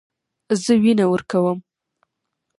[0.63, 1.57] زه وینه ورکوم.